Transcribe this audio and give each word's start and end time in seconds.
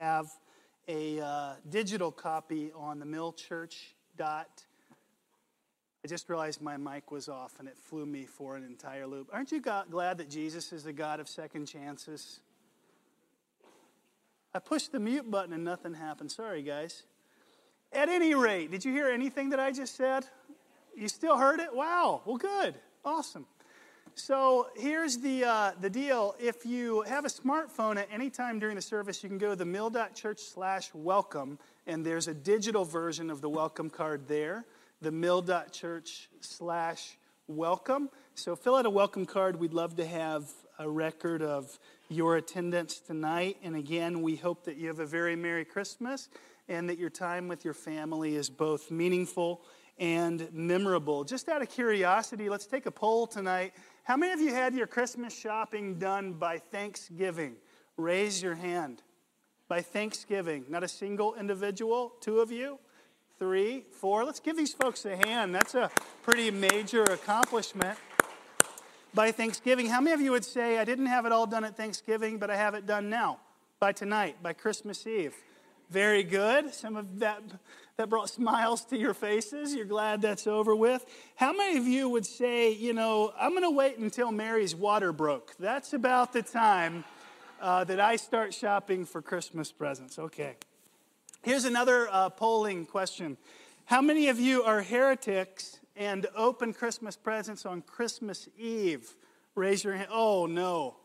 have 0.00 0.26
a 0.88 1.20
uh, 1.20 1.54
digital 1.68 2.12
copy 2.12 2.70
on 2.74 2.98
the 2.98 3.06
millchurch 3.06 3.76
dot. 4.16 4.64
I 6.04 6.08
just 6.08 6.28
realized 6.28 6.62
my 6.62 6.76
mic 6.76 7.10
was 7.10 7.28
off 7.28 7.54
and 7.58 7.66
it 7.66 7.76
flew 7.76 8.06
me 8.06 8.26
for 8.26 8.56
an 8.56 8.62
entire 8.62 9.06
loop. 9.06 9.28
Aren't 9.32 9.50
you 9.50 9.60
glad 9.60 10.18
that 10.18 10.30
Jesus 10.30 10.72
is 10.72 10.84
the 10.84 10.92
God 10.92 11.18
of 11.18 11.28
second 11.28 11.66
chances? 11.66 12.40
I 14.54 14.58
pushed 14.58 14.92
the 14.92 15.00
mute 15.00 15.28
button 15.30 15.52
and 15.52 15.64
nothing 15.64 15.94
happened. 15.94 16.30
Sorry, 16.30 16.62
guys. 16.62 17.02
At 17.92 18.08
any 18.08 18.34
rate, 18.34 18.70
did 18.70 18.84
you 18.84 18.92
hear 18.92 19.08
anything 19.08 19.50
that 19.50 19.60
I 19.60 19.72
just 19.72 19.96
said? 19.96 20.26
You 20.94 21.08
still 21.08 21.36
heard 21.36 21.60
it? 21.60 21.74
Wow. 21.74 22.22
Well, 22.24 22.36
good. 22.36 22.74
Awesome. 23.04 23.46
So 24.18 24.68
here's 24.74 25.18
the, 25.18 25.44
uh, 25.44 25.72
the 25.78 25.90
deal. 25.90 26.34
If 26.40 26.64
you 26.64 27.02
have 27.02 27.26
a 27.26 27.28
smartphone 27.28 27.98
at 27.98 28.08
any 28.10 28.30
time 28.30 28.58
during 28.58 28.74
the 28.74 28.82
service, 28.82 29.22
you 29.22 29.28
can 29.28 29.36
go 29.36 29.50
to 29.50 29.56
the 29.56 29.66
mill.church 29.66 30.40
slash 30.40 30.88
welcome, 30.94 31.58
and 31.86 32.04
there's 32.04 32.26
a 32.26 32.32
digital 32.32 32.86
version 32.86 33.28
of 33.28 33.42
the 33.42 33.50
welcome 33.50 33.90
card 33.90 34.26
there, 34.26 34.64
the 35.02 35.12
mill.church 35.12 36.30
slash 36.40 37.18
welcome. 37.46 38.08
So 38.34 38.56
fill 38.56 38.76
out 38.76 38.86
a 38.86 38.90
welcome 38.90 39.26
card. 39.26 39.60
We'd 39.60 39.74
love 39.74 39.96
to 39.96 40.06
have 40.06 40.50
a 40.78 40.88
record 40.88 41.42
of 41.42 41.78
your 42.08 42.36
attendance 42.36 43.00
tonight. 43.00 43.58
And 43.62 43.76
again, 43.76 44.22
we 44.22 44.34
hope 44.34 44.64
that 44.64 44.78
you 44.78 44.88
have 44.88 44.98
a 44.98 45.06
very 45.06 45.36
Merry 45.36 45.66
Christmas 45.66 46.30
and 46.70 46.88
that 46.88 46.96
your 46.96 47.10
time 47.10 47.48
with 47.48 47.66
your 47.66 47.74
family 47.74 48.34
is 48.34 48.48
both 48.48 48.90
meaningful 48.90 49.60
and 49.98 50.48
memorable. 50.52 51.22
Just 51.22 51.50
out 51.50 51.60
of 51.60 51.68
curiosity, 51.68 52.48
let's 52.48 52.66
take 52.66 52.86
a 52.86 52.90
poll 52.90 53.26
tonight. 53.26 53.74
How 54.06 54.16
many 54.16 54.32
of 54.32 54.40
you 54.40 54.54
had 54.54 54.72
your 54.72 54.86
Christmas 54.86 55.36
shopping 55.36 55.98
done 55.98 56.34
by 56.34 56.58
Thanksgiving? 56.58 57.56
Raise 57.96 58.40
your 58.40 58.54
hand. 58.54 59.02
By 59.66 59.82
Thanksgiving. 59.82 60.64
Not 60.68 60.84
a 60.84 60.88
single 60.88 61.34
individual? 61.34 62.12
Two 62.20 62.38
of 62.38 62.52
you? 62.52 62.78
Three? 63.40 63.84
Four? 63.90 64.24
Let's 64.24 64.38
give 64.38 64.56
these 64.56 64.72
folks 64.72 65.04
a 65.06 65.16
hand. 65.16 65.52
That's 65.52 65.74
a 65.74 65.90
pretty 66.22 66.52
major 66.52 67.02
accomplishment. 67.02 67.98
By 69.12 69.32
Thanksgiving, 69.32 69.86
how 69.86 70.00
many 70.00 70.14
of 70.14 70.20
you 70.20 70.30
would 70.30 70.44
say, 70.44 70.78
I 70.78 70.84
didn't 70.84 71.06
have 71.06 71.26
it 71.26 71.32
all 71.32 71.48
done 71.48 71.64
at 71.64 71.76
Thanksgiving, 71.76 72.38
but 72.38 72.48
I 72.48 72.54
have 72.54 72.74
it 72.74 72.86
done 72.86 73.10
now? 73.10 73.40
By 73.80 73.90
tonight, 73.90 74.40
by 74.40 74.52
Christmas 74.52 75.04
Eve? 75.04 75.34
Very 75.90 76.22
good. 76.22 76.74
Some 76.74 76.96
of 76.96 77.20
that 77.20 77.42
that 77.96 78.10
brought 78.10 78.28
smiles 78.28 78.84
to 78.84 78.98
your 78.98 79.14
faces. 79.14 79.74
You're 79.74 79.86
glad 79.86 80.20
that's 80.20 80.46
over 80.46 80.76
with. 80.76 81.06
How 81.34 81.52
many 81.52 81.78
of 81.78 81.86
you 81.86 82.10
would 82.10 82.26
say, 82.26 82.72
you 82.72 82.92
know, 82.92 83.32
I'm 83.38 83.50
going 83.52 83.62
to 83.62 83.70
wait 83.70 83.96
until 83.96 84.30
Mary's 84.30 84.74
water 84.74 85.12
broke? 85.12 85.54
That's 85.58 85.94
about 85.94 86.34
the 86.34 86.42
time 86.42 87.04
uh, 87.60 87.84
that 87.84 87.98
I 87.98 88.16
start 88.16 88.52
shopping 88.52 89.06
for 89.06 89.22
Christmas 89.22 89.72
presents. 89.72 90.18
Okay. 90.18 90.56
Here's 91.42 91.64
another 91.64 92.08
uh, 92.10 92.28
polling 92.30 92.84
question 92.84 93.38
How 93.86 94.02
many 94.02 94.28
of 94.28 94.38
you 94.38 94.62
are 94.62 94.82
heretics 94.82 95.78
and 95.96 96.26
open 96.36 96.74
Christmas 96.74 97.16
presents 97.16 97.64
on 97.64 97.80
Christmas 97.80 98.46
Eve? 98.58 99.14
Raise 99.54 99.84
your 99.84 99.94
hand. 99.94 100.08
Oh, 100.12 100.44
no. 100.44 100.96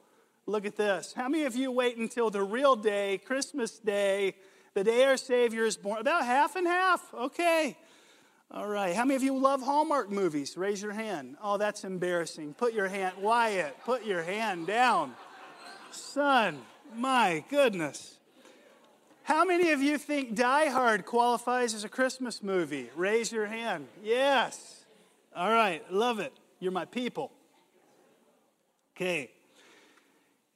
Look 0.45 0.66
at 0.66 0.76
this. 0.76 1.14
How 1.14 1.30
many 1.30 1.45
of 1.45 1.56
you 1.56 1.72
wait 1.72 1.95
until 1.95 2.30
the 2.30 2.44
real 2.44 2.76
day, 2.76 3.20
Christmas 3.23 3.80
Day? 3.80 4.36
The 4.73 4.83
day 4.83 5.03
our 5.03 5.17
Savior 5.17 5.66
is 5.66 5.77
born? 5.77 6.00
About 6.00 6.25
half 6.25 6.55
and 6.55 6.67
half. 6.67 7.14
Okay. 7.14 7.77
All 8.50 8.67
right. 8.67 8.95
How 8.95 9.05
many 9.05 9.16
of 9.16 9.23
you 9.23 9.38
love 9.38 9.61
Hallmark 9.61 10.11
movies? 10.11 10.58
Raise 10.58 10.81
your 10.81 10.91
hand. 10.91 11.38
Oh, 11.41 11.58
that's 11.58 11.83
embarrassing. 11.83 12.53
Put 12.53 12.73
your 12.73 12.88
hand, 12.88 13.16
Wyatt, 13.19 13.77
put 13.86 14.05
your 14.05 14.23
hand 14.23 14.67
down. 14.67 15.14
Son, 15.92 16.59
my 16.95 17.44
goodness. 17.49 18.17
How 19.23 19.45
many 19.45 19.72
of 19.72 19.81
you 19.81 19.97
think 19.97 20.36
Die 20.36 20.66
Hard 20.69 21.05
qualifies 21.05 21.73
as 21.73 21.83
a 21.83 21.89
Christmas 21.89 22.44
movie? 22.44 22.89
Raise 22.95 23.31
your 23.31 23.45
hand. 23.45 23.88
Yes. 24.03 24.86
All 25.36 25.52
right. 25.52 25.81
Love 25.92 26.20
it. 26.20 26.33
You're 26.60 26.71
my 26.71 26.86
people. 26.86 27.31
Okay. 28.95 29.31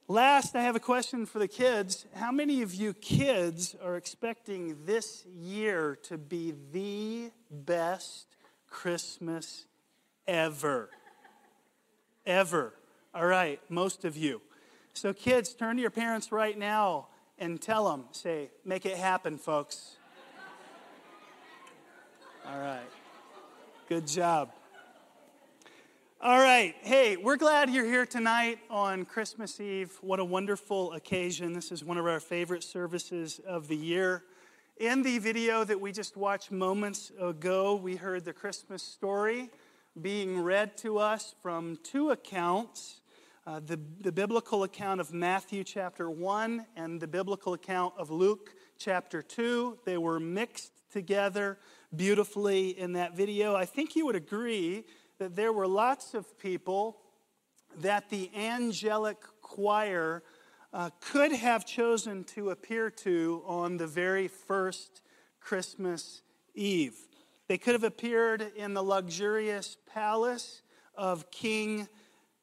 Last, 0.08 0.54
I 0.54 0.62
have 0.62 0.76
a 0.76 0.80
question 0.80 1.26
for 1.26 1.40
the 1.40 1.48
kids. 1.48 2.06
How 2.14 2.30
many 2.30 2.62
of 2.62 2.72
you 2.72 2.94
kids 2.94 3.74
are 3.82 3.96
expecting 3.96 4.76
this 4.84 5.24
year 5.36 5.98
to 6.04 6.16
be 6.16 6.54
the 6.72 7.32
best 7.50 8.28
Christmas 8.70 9.66
ever? 10.28 10.90
Ever. 12.24 12.72
All 13.16 13.26
right, 13.26 13.60
most 13.68 14.04
of 14.04 14.16
you. 14.16 14.42
So, 14.94 15.12
kids, 15.12 15.54
turn 15.54 15.74
to 15.74 15.82
your 15.82 15.90
parents 15.90 16.30
right 16.30 16.56
now 16.56 17.08
and 17.36 17.60
tell 17.60 17.90
them, 17.90 18.04
say, 18.12 18.50
make 18.64 18.86
it 18.86 18.96
happen, 18.96 19.38
folks. 19.38 19.96
All 22.46 22.60
right. 22.60 22.86
Good 23.88 24.06
job. 24.06 24.52
All 26.26 26.40
right. 26.40 26.74
Hey, 26.80 27.16
we're 27.16 27.36
glad 27.36 27.70
you're 27.70 27.84
here 27.84 28.04
tonight 28.04 28.58
on 28.68 29.04
Christmas 29.04 29.60
Eve. 29.60 29.96
What 30.00 30.18
a 30.18 30.24
wonderful 30.24 30.92
occasion. 30.94 31.52
This 31.52 31.70
is 31.70 31.84
one 31.84 31.98
of 31.98 32.06
our 32.08 32.18
favorite 32.18 32.64
services 32.64 33.40
of 33.46 33.68
the 33.68 33.76
year. 33.76 34.24
In 34.78 35.04
the 35.04 35.20
video 35.20 35.62
that 35.62 35.80
we 35.80 35.92
just 35.92 36.16
watched 36.16 36.50
moments 36.50 37.12
ago, 37.20 37.76
we 37.76 37.94
heard 37.94 38.24
the 38.24 38.32
Christmas 38.32 38.82
story 38.82 39.50
being 40.02 40.40
read 40.40 40.76
to 40.78 40.98
us 40.98 41.36
from 41.42 41.78
two 41.84 42.10
accounts 42.10 43.02
uh, 43.46 43.60
the, 43.64 43.78
the 44.00 44.10
biblical 44.10 44.64
account 44.64 45.00
of 45.00 45.14
Matthew 45.14 45.62
chapter 45.62 46.10
1 46.10 46.66
and 46.74 47.00
the 47.00 47.06
biblical 47.06 47.52
account 47.52 47.94
of 47.96 48.10
Luke 48.10 48.56
chapter 48.76 49.22
2. 49.22 49.78
They 49.84 49.98
were 49.98 50.18
mixed 50.18 50.72
together 50.90 51.56
beautifully 51.94 52.70
in 52.70 52.94
that 52.94 53.16
video. 53.16 53.54
I 53.54 53.64
think 53.64 53.94
you 53.94 54.04
would 54.06 54.16
agree 54.16 54.84
that 55.18 55.36
there 55.36 55.52
were 55.52 55.66
lots 55.66 56.14
of 56.14 56.38
people 56.38 56.98
that 57.78 58.10
the 58.10 58.30
angelic 58.34 59.18
choir 59.42 60.22
uh, 60.72 60.90
could 61.00 61.32
have 61.32 61.64
chosen 61.64 62.24
to 62.24 62.50
appear 62.50 62.90
to 62.90 63.42
on 63.46 63.76
the 63.76 63.86
very 63.86 64.28
first 64.28 65.02
Christmas 65.40 66.22
Eve. 66.54 67.06
They 67.48 67.58
could 67.58 67.74
have 67.74 67.84
appeared 67.84 68.52
in 68.56 68.74
the 68.74 68.82
luxurious 68.82 69.76
palace 69.86 70.62
of 70.96 71.30
King 71.30 71.88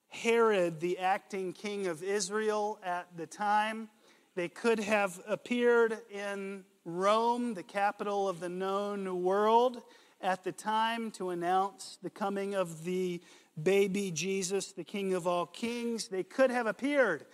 Herod, 0.10 0.80
the 0.80 1.00
acting 1.00 1.54
king 1.54 1.88
of 1.88 2.04
Israel 2.04 2.80
at 2.84 3.08
the 3.18 3.26
time. 3.26 3.90
They 4.36 4.48
could 4.48 4.80
have 4.80 5.20
appeared 5.28 5.98
in 6.12 6.64
Rome, 6.86 7.54
the 7.54 7.64
capital 7.64 8.30
of 8.30 8.40
the 8.40 8.50
known 8.50 9.24
world 9.24 9.82
at 10.24 10.44
the 10.44 10.52
time 10.52 11.12
to 11.12 11.32
announce 11.32 12.00
the 12.02 12.10
coming 12.10 12.56
of 12.56 12.86
the 12.86 13.22
baby 13.62 14.10
Jesus, 14.10 14.72
the 14.72 14.84
King 14.84 15.14
of 15.14 15.28
all 15.28 15.46
kings. 15.46 16.08
They 16.08 16.24
could 16.24 16.50
have 16.50 16.66
appeared 16.66 17.26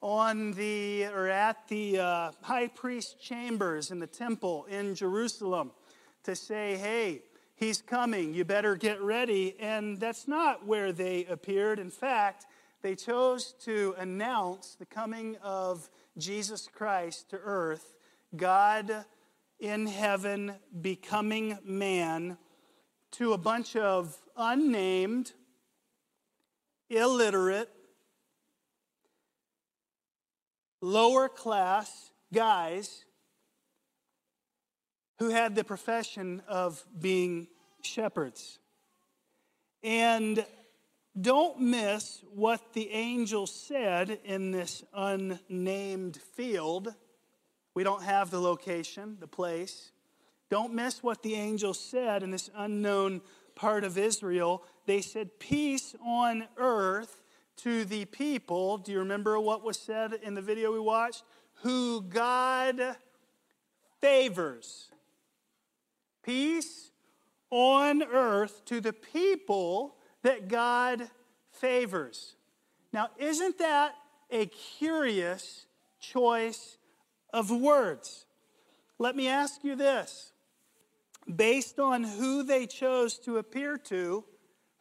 on 0.00 0.52
the 0.52 1.06
or 1.06 1.28
at 1.28 1.68
the 1.68 1.98
uh, 1.98 2.30
high 2.40 2.68
priest 2.68 3.20
chambers 3.20 3.90
in 3.90 3.98
the 3.98 4.06
temple 4.06 4.64
in 4.70 4.94
Jerusalem 4.94 5.72
to 6.24 6.34
say, 6.34 6.76
"Hey, 6.76 7.22
he's 7.54 7.82
coming. 7.82 8.32
You 8.32 8.44
better 8.44 8.76
get 8.76 9.00
ready." 9.02 9.54
And 9.60 10.00
that's 10.00 10.26
not 10.26 10.66
where 10.66 10.90
they 10.92 11.26
appeared. 11.26 11.78
In 11.78 11.90
fact, 11.90 12.46
they 12.80 12.94
chose 12.94 13.52
to 13.64 13.94
announce 13.98 14.74
the 14.74 14.86
coming 14.86 15.36
of 15.42 15.90
Jesus 16.16 16.68
Christ 16.72 17.28
to 17.30 17.36
earth, 17.36 17.92
God 18.34 19.04
in 19.58 19.86
heaven 19.86 20.54
becoming 20.80 21.58
man 21.64 22.38
to 23.12 23.32
a 23.32 23.38
bunch 23.38 23.74
of 23.76 24.16
unnamed, 24.36 25.32
illiterate, 26.90 27.70
lower 30.80 31.28
class 31.28 32.10
guys 32.32 33.04
who 35.18 35.30
had 35.30 35.54
the 35.56 35.64
profession 35.64 36.42
of 36.46 36.84
being 36.98 37.48
shepherds. 37.82 38.58
And 39.82 40.44
don't 41.20 41.60
miss 41.60 42.22
what 42.32 42.72
the 42.74 42.90
angel 42.90 43.46
said 43.46 44.20
in 44.24 44.52
this 44.52 44.84
unnamed 44.94 46.16
field 46.36 46.94
we 47.78 47.84
don't 47.84 48.02
have 48.02 48.32
the 48.32 48.40
location, 48.40 49.16
the 49.20 49.28
place. 49.28 49.92
Don't 50.50 50.74
miss 50.74 51.00
what 51.00 51.22
the 51.22 51.36
angel 51.36 51.72
said 51.72 52.24
in 52.24 52.32
this 52.32 52.50
unknown 52.56 53.20
part 53.54 53.84
of 53.84 53.96
Israel. 53.96 54.64
They 54.86 55.00
said, 55.00 55.38
Peace 55.38 55.94
on 56.04 56.48
earth 56.56 57.22
to 57.58 57.84
the 57.84 58.04
people. 58.06 58.78
Do 58.78 58.90
you 58.90 58.98
remember 58.98 59.38
what 59.38 59.62
was 59.62 59.78
said 59.78 60.14
in 60.24 60.34
the 60.34 60.42
video 60.42 60.72
we 60.72 60.80
watched? 60.80 61.22
Who 61.62 62.02
God 62.02 62.96
favors. 64.00 64.88
Peace 66.24 66.90
on 67.48 68.02
earth 68.02 68.64
to 68.64 68.80
the 68.80 68.92
people 68.92 69.94
that 70.24 70.48
God 70.48 71.08
favors. 71.52 72.34
Now, 72.92 73.10
isn't 73.18 73.58
that 73.58 73.94
a 74.32 74.46
curious 74.46 75.66
choice 76.00 76.76
of 77.32 77.50
words. 77.50 78.26
Let 78.98 79.16
me 79.16 79.28
ask 79.28 79.62
you 79.62 79.76
this 79.76 80.32
based 81.34 81.78
on 81.78 82.04
who 82.04 82.42
they 82.42 82.66
chose 82.66 83.18
to 83.18 83.36
appear 83.36 83.76
to, 83.76 84.24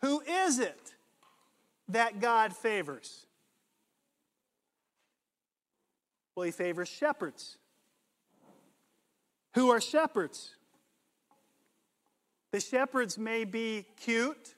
who 0.02 0.22
is 0.22 0.60
it 0.60 0.94
that 1.90 2.20
God 2.20 2.56
favors? 2.56 3.26
Well, 6.36 6.46
he 6.46 6.52
favors 6.52 6.88
shepherds. 6.88 7.58
Who 9.56 9.70
are 9.72 9.82
shepherds? 9.82 10.56
The 12.52 12.60
shepherds 12.60 13.18
may 13.18 13.44
be 13.44 13.86
cute 14.00 14.56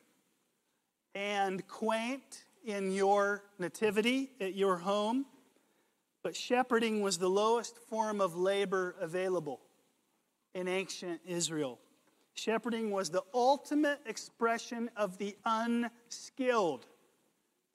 and 1.16 1.66
quaint 1.68 2.44
in 2.66 2.92
your 2.92 3.44
nativity 3.58 4.30
at 4.40 4.56
your 4.56 4.78
home, 4.78 5.26
but 6.24 6.36
shepherding 6.36 7.02
was 7.02 7.18
the 7.18 7.30
lowest 7.30 7.78
form 7.78 8.22
of 8.22 8.36
labor 8.36 8.96
available 9.00 9.62
in 10.54 10.68
ancient 10.68 11.22
Israel. 11.26 11.80
Shepherding 12.34 12.92
was 12.92 13.10
the 13.10 13.24
ultimate 13.34 14.00
expression 14.06 14.90
of 14.96 15.18
the 15.18 15.36
unskilled 15.46 16.86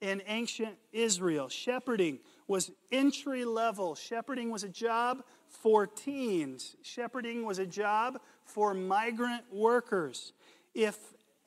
in 0.00 0.22
ancient 0.26 0.76
Israel. 0.92 1.48
Shepherding 1.48 2.18
was 2.46 2.70
entry 2.92 3.44
level. 3.44 3.94
Shepherding 3.94 4.50
was 4.50 4.64
a 4.64 4.68
job 4.68 5.22
for 5.48 5.86
teens. 5.86 6.76
Shepherding 6.82 7.44
was 7.44 7.58
a 7.58 7.66
job 7.66 8.20
for 8.44 8.74
migrant 8.74 9.44
workers. 9.52 10.32
If, 10.74 10.98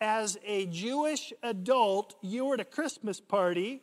as 0.01 0.37
a 0.45 0.65
Jewish 0.67 1.33
adult, 1.43 2.15
you 2.21 2.45
were 2.45 2.55
at 2.55 2.59
a 2.59 2.65
Christmas 2.65 3.19
party, 3.19 3.81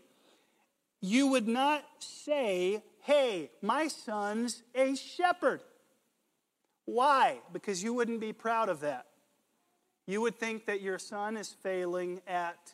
you 1.00 1.28
would 1.28 1.46
not 1.46 1.84
say, 1.98 2.82
Hey, 3.04 3.50
my 3.60 3.88
son's 3.88 4.62
a 4.74 4.94
shepherd. 4.96 5.60
Why? 6.86 7.40
Because 7.52 7.82
you 7.82 7.92
wouldn't 7.92 8.18
be 8.18 8.32
proud 8.32 8.70
of 8.70 8.80
that. 8.80 9.04
You 10.06 10.22
would 10.22 10.38
think 10.38 10.64
that 10.64 10.80
your 10.80 10.98
son 10.98 11.36
is 11.36 11.50
failing 11.50 12.22
at 12.26 12.72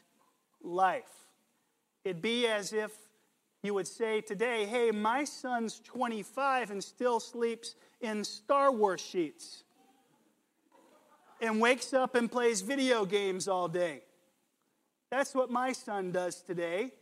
life. 0.63 1.11
It'd 2.05 2.23
be 2.23 2.47
as 2.47 2.73
if 2.73 2.93
you 3.65 3.75
would 3.75 3.89
say 3.89 4.21
today, 4.21 4.67
hey, 4.67 4.93
my 4.93 5.25
son's 5.25 5.81
25 5.81 6.71
and 6.71 6.85
still 6.85 7.19
sleeps 7.19 7.75
in 8.01 8.23
Star 8.23 8.71
Wars 8.71 9.01
sheets 9.01 9.65
and 11.41 11.61
wakes 11.61 11.93
up 11.93 12.15
and 12.15 12.31
plays 12.31 12.61
video 12.61 13.05
games 13.05 13.49
all 13.49 13.67
day. 13.67 14.03
That's 15.11 15.35
what 15.35 15.51
my 15.51 15.73
son 15.73 16.13
does 16.13 16.41
today. 16.41 16.93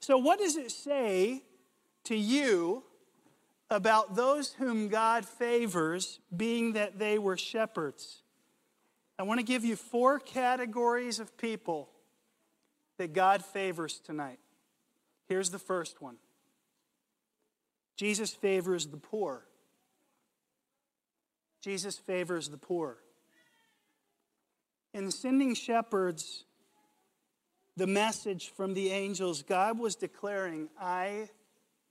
So, 0.00 0.18
what 0.18 0.40
does 0.40 0.56
it 0.56 0.72
say 0.72 1.42
to 2.06 2.16
you 2.16 2.82
about 3.70 4.14
those 4.14 4.52
whom 4.54 4.88
God 4.88 5.24
favors, 5.24 6.20
being 6.34 6.72
that 6.74 6.98
they 6.98 7.18
were 7.18 7.36
shepherds? 7.36 8.22
I 9.18 9.22
want 9.22 9.40
to 9.40 9.46
give 9.46 9.64
you 9.64 9.76
four 9.76 10.18
categories 10.18 11.20
of 11.20 11.36
people 11.36 11.88
that 12.98 13.12
God 13.12 13.44
favors 13.44 13.98
tonight. 13.98 14.38
Here's 15.28 15.50
the 15.50 15.58
first 15.58 16.00
one 16.00 16.16
Jesus 17.96 18.32
favors 18.32 18.86
the 18.86 18.96
poor. 18.96 19.46
Jesus 21.62 21.98
favors 21.98 22.48
the 22.50 22.58
poor. 22.58 22.98
In 24.94 25.10
sending 25.10 25.54
shepherds 25.54 26.44
the 27.76 27.86
message 27.86 28.52
from 28.56 28.74
the 28.74 28.90
angels, 28.90 29.42
God 29.42 29.78
was 29.78 29.96
declaring, 29.96 30.68
I 30.80 31.28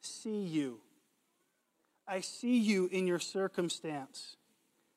see 0.06 0.44
you. 0.44 0.80
I 2.08 2.22
see 2.22 2.58
you 2.58 2.88
in 2.92 3.08
your 3.08 3.20
circumstance. 3.20 4.38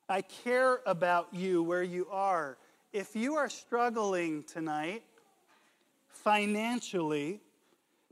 I 0.07 0.21
care 0.21 0.79
about 0.85 1.33
you 1.33 1.63
where 1.63 1.83
you 1.83 2.07
are. 2.11 2.57
If 2.93 3.15
you 3.15 3.35
are 3.35 3.49
struggling 3.49 4.43
tonight 4.43 5.03
financially, 6.07 7.41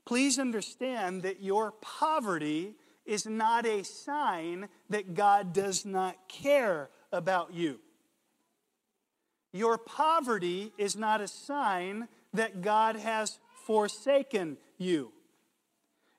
please 0.05 0.39
understand 0.39 1.23
that 1.23 1.41
your 1.41 1.71
poverty 1.81 2.75
is 3.05 3.25
not 3.25 3.65
a 3.65 3.83
sign 3.83 4.67
that 4.89 5.13
God 5.13 5.53
does 5.53 5.85
not 5.85 6.15
care 6.27 6.89
about 7.11 7.53
you. 7.53 7.79
Your 9.51 9.77
poverty 9.77 10.73
is 10.77 10.95
not 10.95 11.21
a 11.21 11.27
sign 11.27 12.07
that 12.33 12.61
God 12.61 12.95
has 12.95 13.39
forsaken 13.65 14.57
you. 14.77 15.11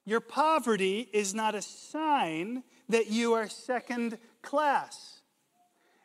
Your 0.08 0.20
poverty 0.20 1.06
is 1.12 1.34
not 1.34 1.54
a 1.54 1.60
sign 1.60 2.62
that 2.88 3.08
you 3.08 3.34
are 3.34 3.46
second 3.46 4.16
class. 4.40 5.20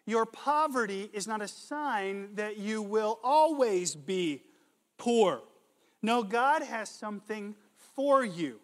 Your 0.06 0.26
poverty 0.26 1.10
is 1.14 1.26
not 1.26 1.42
a 1.42 1.48
sign 1.48 2.36
that 2.36 2.58
you 2.58 2.82
will 2.82 3.18
always 3.24 3.96
be 3.96 4.42
poor. 4.98 5.42
No, 6.02 6.22
God 6.22 6.64
has 6.64 6.90
something 6.90 7.56
for 7.96 8.26
you. 8.26 8.60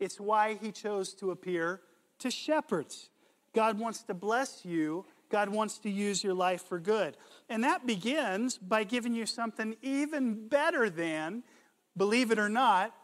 It's 0.00 0.18
why 0.18 0.54
he 0.54 0.72
chose 0.72 1.12
to 1.16 1.32
appear 1.32 1.82
to 2.20 2.30
shepherds. 2.30 3.10
God 3.52 3.78
wants 3.78 4.04
to 4.04 4.14
bless 4.14 4.64
you. 4.64 5.04
God 5.28 5.50
wants 5.50 5.76
to 5.80 5.90
use 5.90 6.24
your 6.24 6.32
life 6.32 6.62
for 6.62 6.78
good. 6.78 7.18
And 7.50 7.62
that 7.62 7.86
begins 7.86 8.56
by 8.56 8.84
giving 8.84 9.12
you 9.12 9.26
something 9.26 9.76
even 9.82 10.48
better 10.48 10.88
than, 10.88 11.42
believe 11.94 12.30
it 12.30 12.38
or 12.38 12.48
not, 12.48 12.94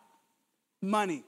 money. 0.81 1.25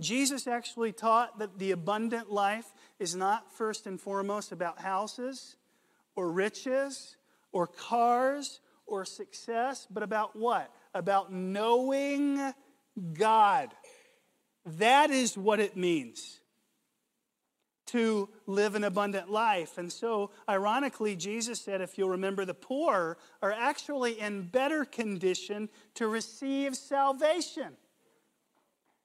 Jesus 0.00 0.46
actually 0.46 0.92
taught 0.92 1.38
that 1.38 1.58
the 1.58 1.70
abundant 1.70 2.30
life 2.30 2.66
is 2.98 3.14
not 3.14 3.52
first 3.52 3.86
and 3.86 4.00
foremost 4.00 4.52
about 4.52 4.80
houses 4.80 5.56
or 6.14 6.30
riches 6.30 7.16
or 7.52 7.66
cars 7.66 8.60
or 8.86 9.04
success, 9.04 9.86
but 9.90 10.02
about 10.02 10.36
what? 10.36 10.70
About 10.94 11.32
knowing 11.32 12.52
God. 13.14 13.70
That 14.64 15.10
is 15.10 15.36
what 15.36 15.60
it 15.60 15.76
means 15.76 16.40
to 17.86 18.28
live 18.46 18.74
an 18.74 18.84
abundant 18.84 19.30
life. 19.30 19.78
And 19.78 19.92
so, 19.92 20.30
ironically, 20.48 21.14
Jesus 21.14 21.60
said, 21.60 21.80
if 21.80 21.96
you'll 21.96 22.10
remember, 22.10 22.44
the 22.44 22.52
poor 22.52 23.16
are 23.40 23.52
actually 23.52 24.18
in 24.18 24.42
better 24.42 24.84
condition 24.84 25.68
to 25.94 26.08
receive 26.08 26.76
salvation. 26.76 27.76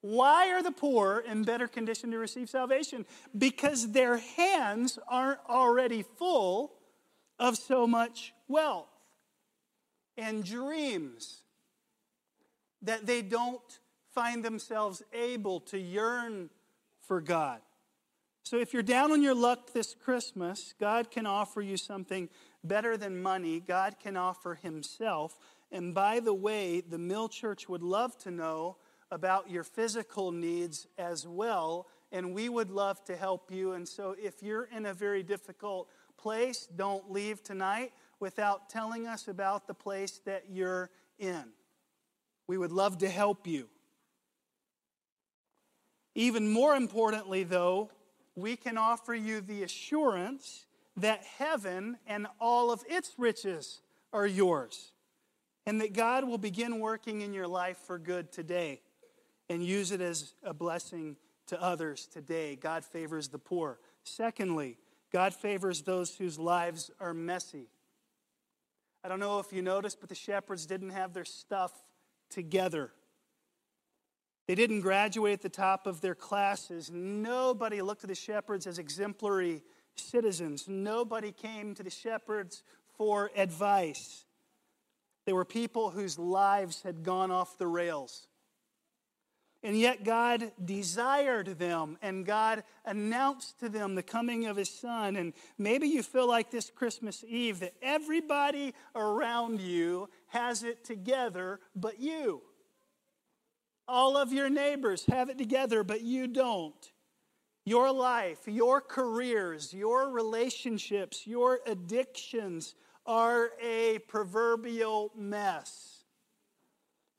Why 0.01 0.51
are 0.51 0.63
the 0.63 0.71
poor 0.71 1.23
in 1.25 1.43
better 1.43 1.67
condition 1.67 2.11
to 2.11 2.17
receive 2.17 2.49
salvation? 2.49 3.05
Because 3.37 3.91
their 3.91 4.17
hands 4.17 4.97
aren't 5.07 5.39
already 5.47 6.03
full 6.03 6.73
of 7.37 7.55
so 7.55 7.85
much 7.87 8.33
wealth 8.47 8.87
and 10.17 10.43
dreams 10.43 11.41
that 12.81 13.05
they 13.05 13.21
don't 13.21 13.79
find 14.13 14.43
themselves 14.43 15.03
able 15.13 15.59
to 15.59 15.79
yearn 15.79 16.49
for 17.01 17.21
God. 17.21 17.61
So 18.43 18.57
if 18.57 18.73
you're 18.73 18.83
down 18.83 19.11
on 19.11 19.21
your 19.21 19.35
luck 19.35 19.71
this 19.71 19.95
Christmas, 19.95 20.73
God 20.79 21.11
can 21.11 21.25
offer 21.25 21.61
you 21.61 21.77
something 21.77 22.27
better 22.63 22.97
than 22.97 23.21
money. 23.21 23.59
God 23.59 23.97
can 24.01 24.17
offer 24.17 24.55
Himself. 24.55 25.37
And 25.71 25.93
by 25.93 26.19
the 26.19 26.33
way, 26.33 26.81
the 26.81 26.97
Mill 26.97 27.29
Church 27.29 27.69
would 27.69 27.83
love 27.83 28.17
to 28.19 28.31
know 28.31 28.77
about 29.11 29.49
your 29.49 29.63
physical 29.63 30.31
needs 30.31 30.87
as 30.97 31.27
well, 31.27 31.87
and 32.11 32.33
we 32.33 32.49
would 32.49 32.71
love 32.71 33.03
to 33.05 33.15
help 33.15 33.51
you. 33.51 33.73
And 33.73 33.87
so 33.87 34.15
if 34.17 34.41
you're 34.41 34.63
in 34.75 34.85
a 34.85 34.93
very 34.93 35.21
difficult 35.21 35.89
place, 36.17 36.67
don't 36.75 37.11
leave 37.11 37.43
tonight 37.43 37.91
without 38.19 38.69
telling 38.69 39.07
us 39.07 39.27
about 39.27 39.67
the 39.67 39.73
place 39.73 40.21
that 40.25 40.45
you're 40.49 40.89
in. 41.19 41.43
We 42.47 42.57
would 42.57 42.71
love 42.71 42.99
to 42.99 43.09
help 43.09 43.47
you. 43.47 43.67
Even 46.15 46.49
more 46.49 46.75
importantly, 46.75 47.43
though, 47.43 47.91
we 48.35 48.55
can 48.55 48.77
offer 48.77 49.13
you 49.13 49.41
the 49.41 49.63
assurance 49.63 50.65
that 50.97 51.23
heaven 51.23 51.97
and 52.05 52.27
all 52.39 52.71
of 52.71 52.83
its 52.87 53.13
riches 53.17 53.81
are 54.11 54.27
yours, 54.27 54.91
and 55.65 55.79
that 55.79 55.93
God 55.93 56.25
will 56.25 56.37
begin 56.37 56.79
working 56.79 57.21
in 57.21 57.33
your 57.33 57.47
life 57.47 57.77
for 57.77 57.97
good 57.97 58.31
today 58.31 58.81
and 59.51 59.63
use 59.63 59.91
it 59.91 60.01
as 60.01 60.33
a 60.43 60.53
blessing 60.53 61.17
to 61.47 61.61
others 61.61 62.07
today. 62.07 62.55
God 62.55 62.85
favors 62.85 63.27
the 63.27 63.37
poor. 63.37 63.79
Secondly, 64.03 64.77
God 65.11 65.33
favors 65.33 65.81
those 65.81 66.15
whose 66.15 66.39
lives 66.39 66.89
are 66.99 67.13
messy. 67.13 67.67
I 69.03 69.09
don't 69.09 69.19
know 69.19 69.39
if 69.39 69.51
you 69.51 69.61
noticed, 69.61 69.99
but 69.99 70.09
the 70.09 70.15
shepherds 70.15 70.65
didn't 70.65 70.91
have 70.91 71.13
their 71.13 71.25
stuff 71.25 71.73
together. 72.29 72.91
They 74.47 74.55
didn't 74.55 74.81
graduate 74.81 75.33
at 75.33 75.41
the 75.41 75.49
top 75.49 75.85
of 75.85 75.99
their 75.99 76.15
classes. 76.15 76.89
Nobody 76.89 77.81
looked 77.81 78.03
at 78.03 78.09
the 78.09 78.15
shepherds 78.15 78.67
as 78.67 78.79
exemplary 78.79 79.63
citizens. 79.95 80.67
Nobody 80.67 81.33
came 81.33 81.75
to 81.75 81.83
the 81.83 81.89
shepherds 81.89 82.63
for 82.97 83.31
advice. 83.35 84.23
They 85.25 85.33
were 85.33 85.45
people 85.45 85.89
whose 85.89 86.17
lives 86.17 86.83
had 86.83 87.03
gone 87.03 87.31
off 87.31 87.57
the 87.57 87.67
rails. 87.67 88.27
And 89.63 89.77
yet 89.77 90.03
God 90.03 90.51
desired 90.63 91.59
them 91.59 91.97
and 92.01 92.25
God 92.25 92.63
announced 92.83 93.59
to 93.59 93.69
them 93.69 93.93
the 93.93 94.01
coming 94.01 94.47
of 94.47 94.57
his 94.57 94.69
son. 94.69 95.15
And 95.15 95.33
maybe 95.57 95.87
you 95.87 96.01
feel 96.01 96.27
like 96.27 96.49
this 96.49 96.71
Christmas 96.71 97.23
Eve 97.27 97.59
that 97.59 97.75
everybody 97.81 98.73
around 98.95 99.61
you 99.61 100.09
has 100.27 100.63
it 100.63 100.83
together 100.83 101.59
but 101.75 101.99
you. 101.99 102.41
All 103.87 104.17
of 104.17 104.33
your 104.33 104.49
neighbors 104.49 105.05
have 105.05 105.29
it 105.29 105.37
together 105.37 105.83
but 105.83 106.01
you 106.01 106.25
don't. 106.25 106.91
Your 107.63 107.91
life, 107.91 108.39
your 108.47 108.81
careers, 108.81 109.71
your 109.73 110.09
relationships, 110.09 111.27
your 111.27 111.59
addictions 111.67 112.73
are 113.05 113.51
a 113.61 113.99
proverbial 114.07 115.11
mess. 115.15 115.90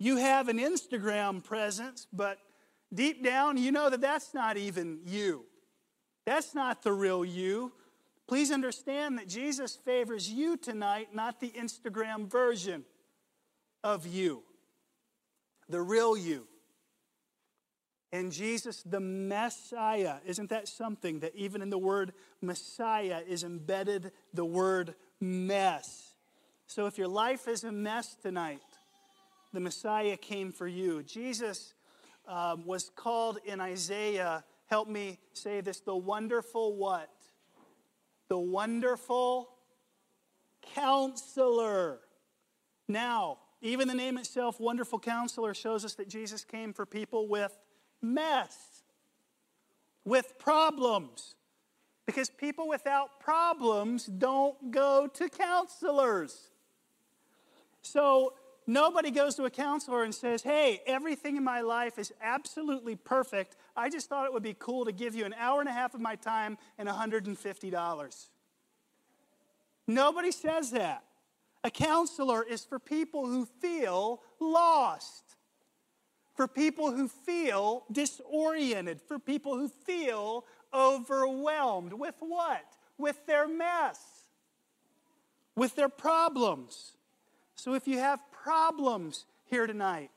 You 0.03 0.17
have 0.17 0.49
an 0.49 0.59
Instagram 0.59 1.45
presence, 1.45 2.09
but 2.13 2.39
deep 2.93 3.23
down, 3.23 3.57
you 3.57 3.71
know 3.71 3.89
that 3.89 4.01
that's 4.01 4.35
not 4.35 4.57
even 4.57 4.99
you. 5.07 5.45
That's 6.27 6.57
not 6.57 6.83
the 6.83 6.93
real 6.93 7.25
you. 7.25 7.71
Please 8.27 8.51
understand 8.51 9.17
that 9.19 9.29
Jesus 9.29 9.77
favors 9.77 10.29
you 10.29 10.57
tonight, 10.57 11.15
not 11.15 11.39
the 11.39 11.51
Instagram 11.51 12.29
version 12.29 12.85
of 13.85 14.05
you, 14.05 14.43
the 15.69 15.81
real 15.81 16.17
you. 16.17 16.49
And 18.11 18.33
Jesus, 18.33 18.83
the 18.83 18.99
Messiah, 18.99 20.17
isn't 20.27 20.51
that 20.51 20.67
something 20.67 21.21
that 21.21 21.37
even 21.37 21.63
in 21.63 21.71
the 21.71 21.79
word 21.79 22.13
Messiah 22.41 23.21
is 23.25 23.45
embedded 23.45 24.11
the 24.35 24.45
word 24.45 24.97
mess? 25.21 26.17
So 26.67 26.87
if 26.87 26.99
your 26.99 27.07
life 27.07 27.47
is 27.47 27.63
a 27.63 27.71
mess 27.71 28.17
tonight, 28.21 28.63
the 29.53 29.61
Messiah 29.61 30.17
came 30.17 30.53
for 30.53 30.67
you. 30.67 31.03
Jesus 31.03 31.75
um, 32.27 32.65
was 32.65 32.91
called 32.95 33.39
in 33.45 33.61
Isaiah, 33.61 34.45
help 34.67 34.89
me 34.89 35.19
say 35.33 35.61
this, 35.61 35.81
the 35.81 35.95
wonderful 35.95 36.77
what? 36.77 37.11
The 38.29 38.39
wonderful 38.39 39.51
counselor. 40.75 42.01
Now, 42.89 43.39
even 43.61 43.89
the 43.89 43.95
name 43.95 44.19
itself, 44.19 44.59
wonderful 44.59 44.99
counselor, 44.99 45.55
shows 45.55 45.85
us 45.85 45.95
that 45.95 46.09
Jesus 46.09 46.45
came 46.45 46.73
for 46.73 46.87
people 46.87 47.29
with 47.29 47.57
mess, 48.01 48.83
with 50.05 50.39
problems. 50.39 51.35
Because 52.07 52.29
people 52.29 52.69
without 52.69 53.21
problems 53.21 54.07
don't 54.07 54.73
go 54.73 55.07
to 55.15 55.29
counselors. 55.29 56.51
So 57.83 58.35
Nobody 58.67 59.11
goes 59.11 59.35
to 59.37 59.45
a 59.45 59.51
counselor 59.51 60.05
and 60.05 60.15
says, 60.15 60.43
Hey, 60.43 60.83
everything 60.87 61.37
in 61.37 61.45
my 61.45 61.61
life 61.61 61.99
is 61.99 62.13
absolutely 62.23 62.95
perfect. 62.95 63.57
I 63.77 63.89
just 63.89 64.09
thought 64.09 64.27
it 64.27 64.33
would 64.33 64.43
be 64.43 64.57
cool 64.59 64.85
to 64.85 64.93
give 64.93 65.15
you 65.15 65.25
an 65.25 65.35
hour 65.37 65.61
and 65.61 65.69
a 65.69 65.73
half 65.73 65.95
of 65.95 66.01
my 66.01 66.15
time 66.15 66.59
and 66.79 66.89
$150. 66.89 68.29
Nobody 69.87 70.31
says 70.31 70.71
that. 70.71 71.05
A 71.65 71.71
counselor 71.71 72.43
is 72.43 72.65
for 72.65 72.79
people 72.79 73.27
who 73.27 73.47
feel 73.47 74.23
lost, 74.41 75.37
for 76.35 76.49
people 76.49 76.91
who 76.91 77.07
feel 77.09 77.85
disoriented, 77.91 79.01
for 79.01 79.19
people 79.19 79.57
who 79.57 79.69
feel 79.69 80.45
overwhelmed. 80.75 81.93
With 81.93 82.17
what? 82.19 82.65
With 82.99 83.27
their 83.27 83.47
mess, 83.47 84.01
with 85.55 85.77
their 85.77 85.89
problems. 85.89 86.93
So 87.55 87.75
if 87.75 87.87
you 87.87 87.99
have 87.99 88.19
problems 88.43 89.27
here 89.45 89.67
tonight. 89.67 90.11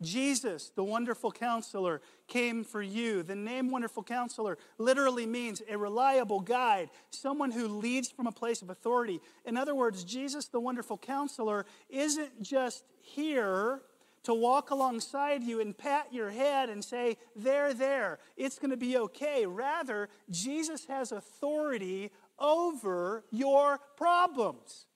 Jesus, 0.00 0.72
the 0.74 0.82
wonderful 0.82 1.30
counselor, 1.30 2.00
came 2.26 2.64
for 2.64 2.82
you. 2.82 3.22
The 3.22 3.36
name 3.36 3.70
wonderful 3.70 4.02
counselor 4.02 4.58
literally 4.78 5.26
means 5.26 5.62
a 5.68 5.78
reliable 5.78 6.40
guide, 6.40 6.90
someone 7.10 7.52
who 7.52 7.68
leads 7.68 8.10
from 8.10 8.26
a 8.26 8.32
place 8.32 8.62
of 8.62 8.70
authority. 8.70 9.20
In 9.44 9.56
other 9.56 9.74
words, 9.74 10.02
Jesus, 10.02 10.46
the 10.46 10.58
wonderful 10.58 10.98
counselor, 10.98 11.66
isn't 11.88 12.42
just 12.42 12.84
here 13.00 13.82
to 14.24 14.34
walk 14.34 14.70
alongside 14.70 15.42
you 15.42 15.60
and 15.60 15.76
pat 15.76 16.12
your 16.12 16.30
head 16.30 16.68
and 16.68 16.84
say, 16.84 17.16
There, 17.36 17.72
there, 17.72 18.18
it's 18.36 18.58
going 18.58 18.70
to 18.70 18.76
be 18.76 18.96
okay. 18.96 19.46
Rather, 19.46 20.08
Jesus 20.30 20.86
has 20.86 21.12
authority 21.12 22.10
over 22.38 23.24
your 23.30 23.78
problems. 23.96 24.86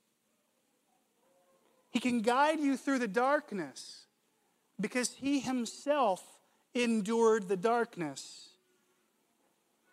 He 1.97 2.01
can 2.01 2.21
guide 2.21 2.61
you 2.61 2.77
through 2.77 2.99
the 2.99 3.09
darkness 3.09 4.05
because 4.79 5.15
he 5.15 5.41
himself 5.41 6.23
endured 6.75 7.49
the 7.49 7.57
darkness. 7.57 8.51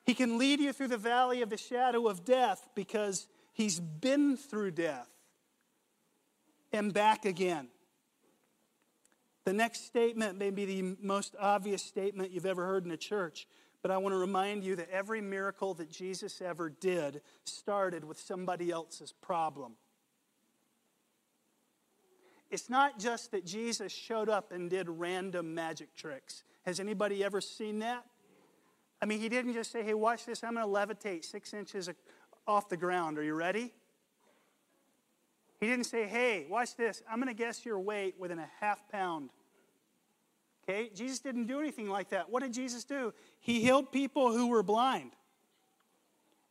He 0.06 0.14
can 0.14 0.38
lead 0.38 0.60
you 0.60 0.74
through 0.74 0.90
the 0.90 0.98
valley 0.98 1.42
of 1.42 1.50
the 1.50 1.56
shadow 1.56 2.10
of 2.10 2.26
death 2.26 2.68
because 2.76 3.28
he's 3.54 3.80
been 3.80 4.36
through 4.36 4.72
death 4.72 5.08
and 6.74 6.94
back 6.94 7.24
again. 7.24 7.70
The 9.46 9.54
next 9.54 9.86
statement 9.86 10.38
may 10.38 10.50
be 10.50 10.66
the 10.66 10.98
most 11.02 11.38
obvious 11.40 11.82
statement 11.82 12.32
you've 12.32 12.46
ever 12.46 12.66
heard 12.66 12.84
in 12.84 12.92
a 12.92 12.98
church, 12.98 13.48
but 13.82 13.92
I 13.92 13.98
want 13.98 14.12
to 14.12 14.20
remind 14.20 14.66
you 14.66 14.76
that 14.76 14.90
every 14.90 15.22
miracle 15.22 15.74
that 15.76 15.90
Jesus 15.90 16.42
ever 16.42 16.70
did 16.70 17.22
started 17.46 18.04
with 18.04 18.20
somebody 18.20 18.72
else's 18.72 19.14
problem. 19.22 19.78
It's 22.54 22.70
not 22.70 23.00
just 23.00 23.32
that 23.32 23.48
Jesus 23.48 23.92
showed 23.92 24.30
up 24.30 24.52
and 24.52 24.70
did 24.70 24.88
random 24.88 25.56
magic 25.56 25.96
tricks. 25.96 26.44
Has 26.68 26.80
anybody 26.80 27.24
ever 27.24 27.42
seen 27.42 27.80
that? 27.80 28.06
I 29.02 29.08
mean, 29.08 29.20
he 29.20 29.28
didn't 29.28 29.54
just 29.54 29.72
say, 29.72 29.82
hey, 29.82 29.96
watch 29.96 30.28
this, 30.28 30.44
I'm 30.44 30.54
going 30.54 30.64
to 30.64 30.72
levitate 30.72 31.26
six 31.26 31.52
inches 31.56 31.90
off 32.48 32.70
the 32.70 32.78
ground. 32.78 33.18
Are 33.18 33.24
you 33.24 33.34
ready? 33.34 33.74
He 35.60 35.66
didn't 35.66 35.86
say, 35.86 36.06
hey, 36.06 36.46
watch 36.48 36.76
this, 36.78 37.02
I'm 37.10 37.18
going 37.18 37.28
to 37.28 37.34
guess 37.34 37.66
your 37.66 37.80
weight 37.80 38.20
within 38.20 38.38
a 38.38 38.50
half 38.60 38.88
pound. 38.92 39.32
Okay? 40.70 40.92
Jesus 40.94 41.18
didn't 41.18 41.48
do 41.48 41.60
anything 41.60 41.90
like 41.90 42.10
that. 42.10 42.30
What 42.30 42.44
did 42.44 42.54
Jesus 42.54 42.84
do? 42.84 43.16
He 43.40 43.62
healed 43.62 43.92
people 43.92 44.32
who 44.32 44.50
were 44.50 44.62
blind. 44.62 45.14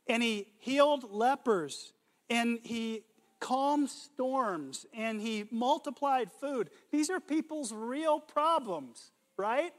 And 0.07 0.21
he 0.21 0.49
healed 0.57 1.05
lepers. 1.13 1.93
And 2.29 2.59
he 2.61 3.05
calmed 3.43 3.89
storms 3.89 4.85
and 4.93 5.19
he 5.19 5.43
multiplied 5.51 6.31
food. 6.31 6.69
These 6.91 7.09
are 7.09 7.19
people's 7.19 7.73
real 7.73 8.17
problems, 8.17 9.11
right? 9.35 9.73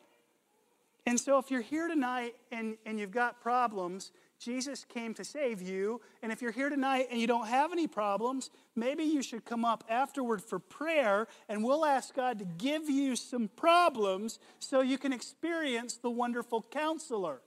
And 1.06 1.18
so 1.18 1.38
if 1.38 1.50
you're 1.50 1.62
here 1.62 1.88
tonight 1.88 2.35
and, 2.52 2.76
and 2.85 3.00
you've 3.00 3.11
got 3.11 3.40
problems, 3.40 4.12
Jesus 4.38 4.85
came 4.85 5.14
to 5.14 5.25
save 5.25 5.62
you. 5.62 6.02
And 6.23 6.30
if 6.30 6.42
you're 6.42 6.52
here 6.52 6.68
tonight 6.68 7.06
and 7.11 7.18
you 7.18 7.26
don't 7.26 7.47
have 7.47 7.73
any 7.73 7.87
problems, 7.87 8.50
maybe 8.76 9.02
you 9.02 9.23
should 9.23 9.47
come 9.47 9.64
up 9.64 9.83
afterward 9.88 10.42
for 10.42 10.59
prayer 10.59 11.26
and 11.49 11.64
we'll 11.64 11.87
ask 11.87 12.14
God 12.14 12.38
to 12.40 12.44
give 12.44 12.90
you 12.90 13.16
some 13.16 13.49
problems 13.49 14.38
so 14.59 14.83
you 14.83 14.99
can 14.99 15.14
experience 15.14 15.97
the 15.97 16.11
wonderful 16.11 16.66
counselor. 16.71 17.40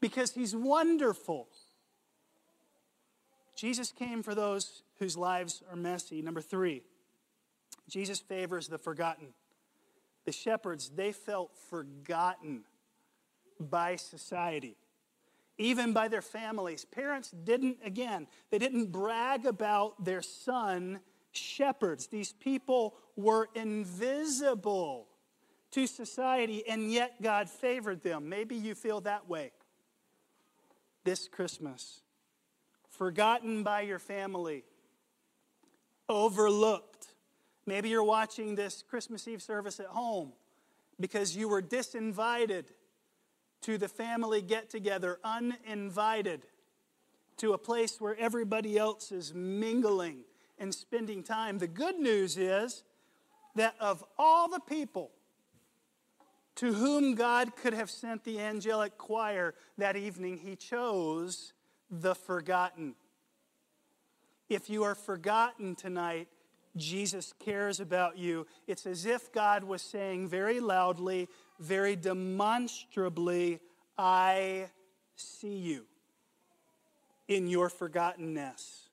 Because 0.00 0.32
he's 0.32 0.56
wonderful. 0.56 1.48
Jesus 3.54 3.92
came 3.92 4.22
for 4.22 4.34
those 4.34 4.82
whose 4.98 5.16
lives 5.16 5.62
are 5.70 5.76
messy. 5.76 6.22
Number 6.22 6.40
three, 6.40 6.82
Jesus 7.88 8.20
favors 8.20 8.68
the 8.68 8.78
forgotten. 8.78 9.28
The 10.24 10.32
shepherds, 10.32 10.90
they 10.94 11.12
felt 11.12 11.56
forgotten 11.68 12.64
by 13.60 13.96
society, 13.96 14.76
even 15.58 15.92
by 15.92 16.08
their 16.08 16.22
families. 16.22 16.84
Parents 16.84 17.30
didn't, 17.30 17.78
again, 17.84 18.26
they 18.50 18.58
didn't 18.58 18.90
brag 18.90 19.46
about 19.46 20.04
their 20.04 20.22
son 20.22 21.00
shepherds. 21.32 22.06
These 22.06 22.32
people 22.32 22.94
were 23.16 23.48
invisible 23.54 25.08
to 25.72 25.86
society, 25.86 26.66
and 26.68 26.90
yet 26.90 27.20
God 27.20 27.50
favored 27.50 28.02
them. 28.02 28.28
Maybe 28.28 28.56
you 28.56 28.74
feel 28.74 29.00
that 29.02 29.28
way 29.28 29.52
this 31.04 31.28
Christmas 31.28 32.00
forgotten 32.96 33.62
by 33.62 33.82
your 33.82 33.98
family, 33.98 34.64
overlooked. 36.08 37.08
Maybe 37.66 37.88
you're 37.88 38.04
watching 38.04 38.54
this 38.54 38.82
Christmas 38.82 39.26
Eve 39.26 39.42
service 39.42 39.80
at 39.80 39.86
home 39.86 40.32
because 41.00 41.36
you 41.36 41.48
were 41.48 41.62
disinvited 41.62 42.66
to 43.62 43.78
the 43.78 43.88
family 43.88 44.42
get 44.42 44.70
together, 44.70 45.18
uninvited 45.24 46.42
to 47.38 47.54
a 47.54 47.58
place 47.58 48.00
where 48.00 48.16
everybody 48.18 48.78
else 48.78 49.10
is 49.10 49.34
mingling 49.34 50.18
and 50.58 50.72
spending 50.72 51.22
time. 51.22 51.58
The 51.58 51.66
good 51.66 51.98
news 51.98 52.36
is 52.36 52.84
that 53.56 53.74
of 53.80 54.04
all 54.18 54.48
the 54.48 54.60
people 54.60 55.10
to 56.56 56.74
whom 56.74 57.14
God 57.14 57.56
could 57.56 57.72
have 57.72 57.90
sent 57.90 58.22
the 58.22 58.38
angelic 58.38 58.96
choir 58.98 59.54
that 59.78 59.96
evening, 59.96 60.38
He 60.38 60.54
chose 60.54 61.53
the 62.00 62.14
forgotten. 62.14 62.94
If 64.48 64.68
you 64.68 64.84
are 64.84 64.94
forgotten 64.94 65.74
tonight, 65.74 66.28
Jesus 66.76 67.32
cares 67.38 67.80
about 67.80 68.18
you. 68.18 68.46
It's 68.66 68.86
as 68.86 69.06
if 69.06 69.32
God 69.32 69.64
was 69.64 69.80
saying 69.80 70.28
very 70.28 70.60
loudly, 70.60 71.28
very 71.60 71.96
demonstrably, 71.96 73.60
I 73.96 74.70
see 75.14 75.56
you 75.56 75.84
in 77.28 77.46
your 77.46 77.70
forgottenness. 77.70 78.88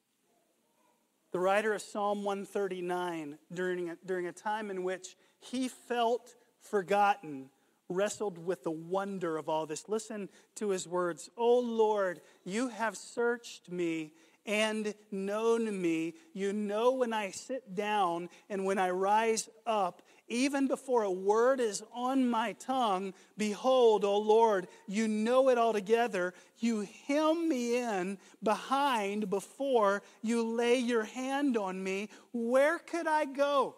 The 1.31 1.39
writer 1.39 1.73
of 1.73 1.81
Psalm 1.81 2.23
139, 2.23 3.37
during 3.51 3.89
a, 3.89 3.97
during 4.05 4.27
a 4.27 4.31
time 4.31 4.69
in 4.69 4.83
which 4.83 5.15
he 5.39 5.67
felt 5.67 6.35
forgotten, 6.59 7.49
wrestled 7.91 8.37
with 8.37 8.63
the 8.63 8.71
wonder 8.71 9.37
of 9.37 9.49
all 9.49 9.65
this. 9.65 9.87
Listen 9.87 10.29
to 10.55 10.69
his 10.69 10.87
words 10.87 11.29
O 11.37 11.59
Lord, 11.59 12.21
you 12.43 12.69
have 12.69 12.97
searched 12.97 13.71
me 13.71 14.13
and 14.45 14.93
known 15.11 15.81
me. 15.81 16.15
You 16.33 16.53
know 16.53 16.93
when 16.93 17.13
I 17.13 17.31
sit 17.31 17.75
down 17.75 18.29
and 18.49 18.65
when 18.65 18.77
I 18.77 18.89
rise 18.89 19.49
up. 19.65 20.01
Even 20.27 20.67
before 20.67 21.03
a 21.03 21.11
word 21.11 21.59
is 21.59 21.83
on 21.93 22.29
my 22.29 22.53
tongue, 22.53 23.13
behold, 23.37 24.05
O 24.05 24.17
Lord, 24.17 24.67
you 24.87 25.07
know 25.07 25.49
it 25.49 25.57
altogether. 25.57 26.33
You 26.57 26.87
hem 27.07 27.49
me 27.49 27.77
in 27.77 28.17
behind 28.41 29.29
before 29.29 30.03
you 30.21 30.43
lay 30.43 30.77
your 30.77 31.03
hand 31.03 31.57
on 31.57 31.83
me. 31.83 32.09
Where 32.31 32.79
could 32.79 33.07
I 33.07 33.25
go 33.25 33.75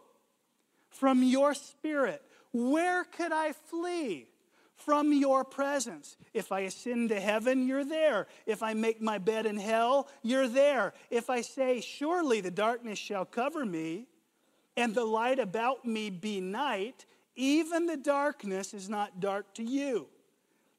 from 0.89 1.24
your 1.24 1.55
spirit? 1.55 2.22
Where 2.53 3.03
could 3.03 3.33
I 3.33 3.51
flee? 3.51 4.27
from 4.86 5.13
your 5.13 5.43
presence. 5.43 6.17
If 6.33 6.51
I 6.51 6.62
ascend 6.62 7.10
to 7.10 7.19
heaven, 7.19 7.67
you're 7.67 7.86
there. 7.86 8.27
If 8.45 8.63
I 8.63 8.74
make 8.74 9.01
my 9.01 9.17
bed 9.17 9.45
in 9.45 9.57
hell, 9.57 10.07
you're 10.22 10.48
there. 10.48 10.93
If 11.10 11.29
I 11.29 11.41
say, 11.41 11.81
Surely 11.81 12.41
the 12.41 12.51
darkness 12.51 13.00
shall 13.00 13.25
cover 13.25 13.65
me, 13.65 14.07
and 14.75 14.93
the 14.93 15.05
light 15.05 15.39
about 15.39 15.86
me 15.86 16.10
be 16.10 16.41
night, 16.41 17.05
even 17.36 17.86
the 17.86 17.98
darkness 17.98 18.74
is 18.74 18.89
not 18.89 19.19
dark 19.19 19.53
to 19.55 19.63
you. 19.63 20.07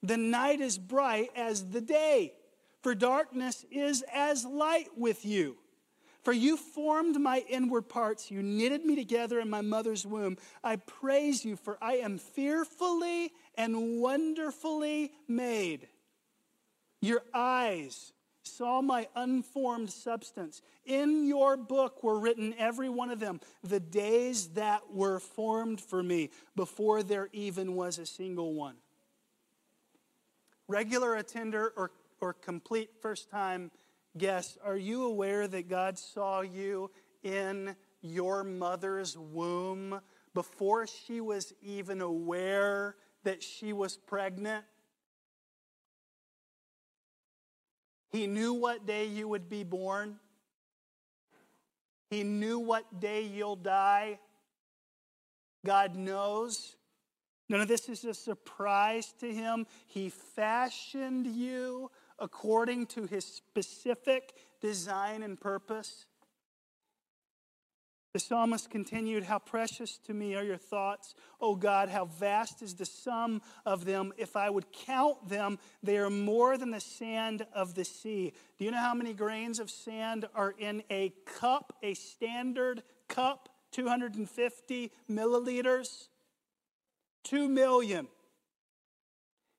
The 0.03 0.17
night 0.17 0.61
is 0.61 0.77
bright 0.77 1.31
as 1.35 1.71
the 1.71 1.81
day, 1.81 2.35
for 2.83 2.95
darkness 2.95 3.65
is 3.71 4.05
as 4.13 4.45
light 4.45 4.89
with 4.97 5.25
you. 5.25 5.57
For 6.25 6.33
you 6.33 6.57
formed 6.57 7.21
my 7.21 7.45
inward 7.51 7.83
parts. 7.83 8.31
You 8.31 8.43
knitted 8.43 8.85
me 8.85 8.97
together 8.97 9.39
in 9.41 9.51
my 9.51 9.61
mother's 9.61 10.07
womb. 10.07 10.39
I 10.63 10.77
praise 10.77 11.45
you, 11.45 11.55
for 11.55 11.77
I 11.83 11.97
am 11.97 12.17
fearfully 12.17 13.31
and 13.57 14.01
wonderfully 14.01 15.13
made. 15.29 15.87
Your 17.03 17.23
eyes 17.35 18.15
saw 18.43 18.81
my 18.81 19.07
unformed 19.15 19.91
substance. 19.91 20.63
In 20.87 21.27
your 21.27 21.59
book 21.59 22.03
were 22.03 22.19
written, 22.19 22.55
every 22.59 22.89
one 22.89 23.11
of 23.11 23.21
them, 23.21 23.41
the 23.63 23.81
days 23.81 24.49
that 24.49 24.93
were 24.93 25.21
formed 25.21 25.81
for 25.81 26.03
me, 26.03 26.31
before 26.57 27.03
there 27.03 27.29
even 27.33 27.75
was 27.75 27.99
a 27.99 28.07
single 28.07 28.55
one. 28.55 28.77
Regular 30.69 31.17
attender 31.17 31.73
or, 31.77 31.91
or 32.23 32.33
complete 32.33 32.91
first 33.03 33.31
time 33.31 33.71
guest, 34.17 34.59
are 34.65 34.77
you 34.77 35.05
aware 35.05 35.47
that 35.49 35.69
God 35.69 35.99
saw 35.99 36.41
you 36.41 36.91
in 37.23 37.75
your 38.01 38.45
mother's 38.45 39.17
womb 39.17 40.01
before 40.35 40.87
she 40.87 41.21
was 41.21 41.53
even 41.63 42.01
aware 42.01 42.97
that 43.25 43.43
she 43.43 43.73
was 43.73 43.97
pregnant? 43.97 44.65
He 48.11 48.27
knew 48.27 48.55
what 48.55 48.87
day 48.87 49.07
you 49.07 49.27
would 49.27 49.49
be 49.49 49.65
born. 49.65 50.21
He 52.11 52.23
knew 52.23 52.61
what 52.61 53.01
day 53.01 53.23
you'll 53.23 53.57
die. 53.57 54.21
God 55.67 55.97
knows. 55.97 56.77
None 57.49 57.61
of 57.61 57.69
this 57.69 57.89
is 57.89 58.05
a 58.05 58.15
surprise 58.15 59.13
to 59.19 59.33
him. 59.33 59.67
He 59.87 60.11
fashioned 60.11 61.27
you 61.27 61.91
according 62.19 62.87
to 62.87 63.07
his 63.07 63.25
specific 63.25 64.33
design 64.61 65.23
and 65.23 65.41
purpose. 65.41 66.07
The 68.15 68.21
psalmist 68.21 68.71
continued, 68.71 69.25
How 69.25 69.41
precious 69.41 69.99
to 70.07 70.15
me 70.15 70.37
are 70.37 70.45
your 70.45 70.57
thoughts, 70.57 71.17
O 71.41 71.57
God, 71.57 71.89
how 71.89 72.05
vast 72.05 72.63
is 72.63 72.75
the 72.75 72.87
sum 72.87 73.43
of 73.67 73.85
them. 73.85 74.13
If 74.17 74.37
I 74.37 74.51
would 74.51 74.71
count 74.73 75.29
them, 75.29 75.59
they 75.83 75.99
are 75.99 76.11
more 76.11 76.57
than 76.57 76.71
the 76.71 76.81
sand 76.81 77.45
of 77.53 77.75
the 77.75 77.85
sea. 77.85 78.33
Do 78.57 78.65
you 78.65 78.71
know 78.71 78.79
how 78.79 78.95
many 78.95 79.15
grains 79.15 79.59
of 79.59 79.69
sand 79.69 80.27
are 80.33 80.55
in 80.57 80.85
a 80.91 81.13
cup, 81.27 81.77
a 81.83 81.95
standard 81.95 82.85
cup? 83.09 83.49
250 83.73 84.93
milliliters? 85.11 86.07
Two 87.25 87.49
million. 87.49 88.07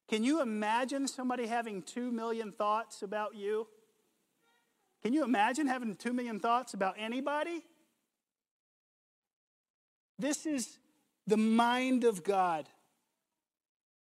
Can 0.07 0.23
you 0.23 0.41
imagine 0.41 1.07
somebody 1.07 1.47
having 1.47 1.81
two 1.81 2.11
million 2.11 2.51
thoughts 2.51 3.01
about 3.01 3.35
you? 3.35 3.67
Can 5.01 5.13
you 5.13 5.23
imagine 5.23 5.67
having 5.67 5.95
two 5.95 6.13
million 6.13 6.39
thoughts 6.39 6.73
about 6.73 6.95
anybody? 6.97 7.63
This 10.17 10.45
is 10.45 10.77
the 11.27 11.37
mind 11.37 12.03
of 12.03 12.23
God. 12.23 12.67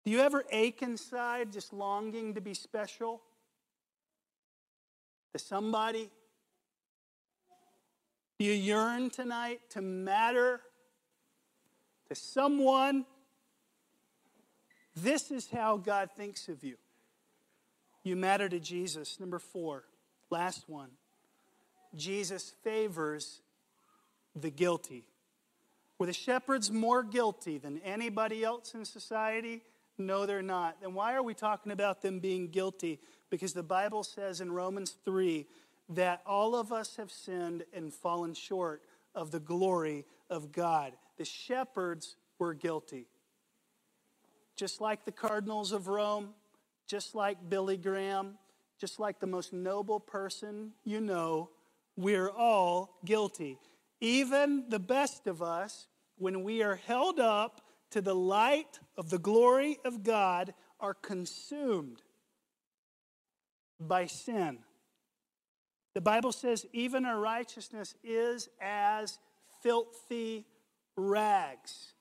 Do 0.05 0.13
you 0.13 0.21
ever 0.21 0.45
ache 0.51 0.83
inside 0.83 1.53
just 1.53 1.73
longing 1.73 2.35
to 2.35 2.41
be 2.41 2.55
special? 2.55 3.21
To 5.35 5.39
somebody? 5.39 6.11
Do 8.39 8.45
you 8.45 8.53
yearn 8.53 9.11
tonight 9.11 9.61
to 9.71 9.83
matter 9.83 10.61
to 12.09 12.15
someone? 12.15 13.05
This 15.03 15.31
is 15.31 15.49
how 15.51 15.77
God 15.77 16.11
thinks 16.17 16.49
of 16.49 16.65
you. 16.65 16.77
You 18.03 18.17
matter 18.17 18.49
to 18.49 18.59
Jesus. 18.59 19.21
Number 19.21 19.39
four, 19.39 19.85
last 20.31 20.69
one. 20.69 20.91
Jesus 21.95 22.53
favors 22.65 23.41
the 24.35 24.51
guilty. 24.51 25.05
Were 25.99 26.07
the 26.07 26.13
shepherds 26.13 26.71
more 26.71 27.03
guilty 27.03 27.59
than 27.59 27.79
anybody 27.79 28.45
else 28.45 28.75
in 28.75 28.85
society? 28.85 29.63
No, 29.99 30.27
they're 30.27 30.43
not. 30.43 30.81
Then 30.81 30.95
why 30.95 31.15
are 31.15 31.23
we 31.23 31.35
talking 31.35 31.73
about 31.73 32.03
them 32.03 32.21
being 32.21 32.49
guilty? 32.49 33.01
Because 33.31 33.53
the 33.53 33.63
Bible 33.63 34.05
says 34.05 34.41
in 34.41 34.53
Romans 34.53 34.97
3 35.05 35.47
that 35.91 36.23
all 36.25 36.55
of 36.55 36.73
us 36.73 36.97
have 36.97 37.11
sinned 37.11 37.65
and 37.73 37.93
fallen 37.93 38.35
short 38.35 38.83
of 39.15 39.31
the 39.31 39.41
glory 39.41 40.05
of 40.31 40.53
God. 40.53 40.93
The 41.17 41.25
shepherds 41.25 42.17
were 42.39 42.55
guilty 42.55 43.07
just 44.59 44.81
like 44.81 45.05
the 45.05 45.13
cardinals 45.13 45.71
of 45.73 45.87
Rome, 45.87 46.31
just 46.89 47.15
like 47.15 47.39
Billy 47.49 47.77
Graham, 47.77 48.37
just 48.79 48.99
like 48.99 49.21
the 49.21 49.27
most 49.27 49.53
noble 49.53 50.01
person 50.01 50.73
you 50.85 51.01
know, 51.01 51.51
we're 51.97 52.31
all 52.31 52.99
guilty. 53.05 53.57
Even 54.01 54.65
the 54.69 54.79
best 54.79 55.27
of 55.27 55.43
us, 55.43 55.87
when 56.17 56.43
we 56.43 56.63
are 56.63 56.77
held 56.77 57.21
up 57.21 57.61
to 57.91 58.01
the 58.01 58.15
light 58.15 58.81
of 58.97 59.11
the 59.11 59.19
glory 59.19 59.79
of 59.85 60.03
God, 60.03 60.53
are 60.81 60.95
consumed 60.95 62.03
by 63.81 64.07
sin. 64.07 64.59
The 65.95 66.01
Bible 66.01 66.33
says, 66.33 66.67
even 66.73 67.05
our 67.05 67.19
righteousness 67.19 67.95
is 68.05 68.49
as 68.61 69.19
filthy 69.63 70.47
rags 70.97 71.95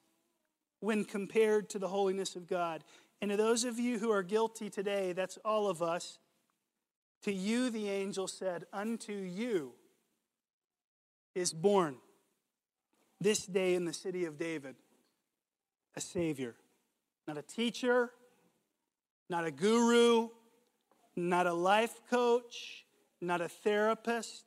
when 0.79 1.03
compared 1.03 1.69
to 1.69 1.79
the 1.79 1.87
holiness 1.87 2.35
of 2.35 2.47
God. 2.47 2.83
And 3.21 3.31
to 3.31 3.37
those 3.37 3.63
of 3.63 3.79
you 3.79 3.99
who 3.99 4.11
are 4.11 4.23
guilty 4.23 4.69
today, 4.69 5.13
that's 5.13 5.37
all 5.43 5.67
of 5.67 5.81
us, 5.81 6.19
to 7.23 7.33
you 7.33 7.69
the 7.69 7.89
angel 7.89 8.27
said, 8.27 8.65
Unto 8.71 9.13
you 9.13 9.73
is 11.33 11.53
born 11.53 11.97
this 13.19 13.45
day 13.45 13.73
in 13.73 13.85
the 13.85 13.93
city 13.93 14.25
of 14.25 14.37
David 14.37 14.75
a 15.95 16.01
Savior. 16.01 16.55
Not 17.27 17.37
a 17.37 17.41
teacher, 17.41 18.11
not 19.29 19.45
a 19.45 19.51
guru, 19.51 20.29
not 21.15 21.47
a 21.47 21.53
life 21.53 21.99
coach, 22.09 22.85
not 23.19 23.41
a 23.41 23.49
therapist, 23.49 24.45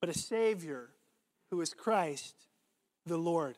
but 0.00 0.10
a 0.10 0.14
Savior 0.14 0.90
who 1.50 1.60
is 1.60 1.72
Christ 1.72 2.34
the 3.06 3.16
Lord. 3.16 3.56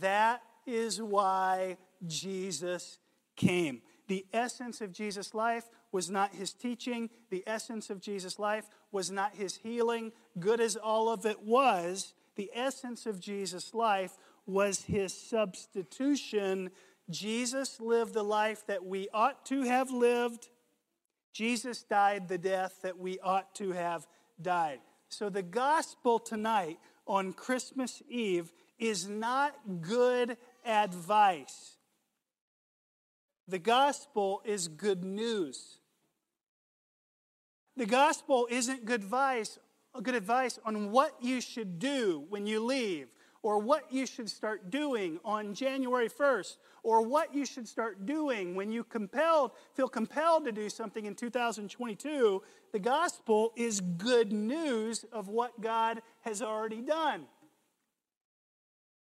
That 0.00 0.42
is 0.66 1.00
why 1.00 1.76
Jesus 2.06 2.98
came. 3.36 3.82
The 4.08 4.26
essence 4.32 4.80
of 4.80 4.92
Jesus' 4.92 5.34
life 5.34 5.64
was 5.92 6.10
not 6.10 6.34
his 6.34 6.52
teaching. 6.52 7.08
The 7.30 7.44
essence 7.46 7.90
of 7.90 8.00
Jesus' 8.00 8.38
life 8.38 8.68
was 8.92 9.10
not 9.10 9.34
his 9.34 9.56
healing. 9.56 10.12
Good 10.38 10.60
as 10.60 10.76
all 10.76 11.08
of 11.08 11.24
it 11.24 11.42
was, 11.42 12.14
the 12.36 12.50
essence 12.54 13.06
of 13.06 13.20
Jesus' 13.20 13.74
life 13.74 14.16
was 14.46 14.82
his 14.82 15.14
substitution. 15.14 16.70
Jesus 17.08 17.80
lived 17.80 18.12
the 18.12 18.24
life 18.24 18.66
that 18.66 18.84
we 18.84 19.08
ought 19.14 19.46
to 19.46 19.62
have 19.62 19.90
lived. 19.90 20.48
Jesus 21.32 21.82
died 21.82 22.28
the 22.28 22.38
death 22.38 22.80
that 22.82 22.98
we 22.98 23.18
ought 23.20 23.54
to 23.56 23.72
have 23.72 24.06
died. 24.40 24.80
So 25.08 25.28
the 25.28 25.42
gospel 25.42 26.18
tonight 26.18 26.78
on 27.06 27.32
Christmas 27.32 28.02
Eve 28.08 28.52
is 28.78 29.08
not 29.08 29.54
good 29.80 30.36
advice. 30.64 31.76
The 33.46 33.58
gospel 33.58 34.40
is 34.44 34.68
good 34.68 35.04
news. 35.04 35.78
The 37.76 37.86
gospel 37.86 38.46
isn't 38.50 38.84
good 38.84 39.02
advice, 39.02 39.58
good 40.02 40.14
advice 40.14 40.58
on 40.64 40.90
what 40.92 41.14
you 41.20 41.40
should 41.40 41.78
do 41.78 42.24
when 42.28 42.46
you 42.46 42.64
leave, 42.64 43.08
or 43.42 43.58
what 43.58 43.92
you 43.92 44.06
should 44.06 44.30
start 44.30 44.70
doing 44.70 45.18
on 45.24 45.54
January 45.54 46.08
1st, 46.08 46.56
or 46.82 47.02
what 47.02 47.34
you 47.34 47.44
should 47.44 47.68
start 47.68 48.06
doing 48.06 48.54
when 48.54 48.70
you 48.70 48.84
compelled, 48.84 49.50
feel 49.74 49.88
compelled 49.88 50.44
to 50.44 50.52
do 50.52 50.70
something 50.70 51.04
in 51.04 51.14
2022. 51.14 52.42
The 52.72 52.78
gospel 52.78 53.52
is 53.56 53.80
good 53.80 54.32
news 54.32 55.04
of 55.12 55.28
what 55.28 55.60
God 55.60 56.00
has 56.22 56.40
already 56.42 56.80
done 56.80 57.26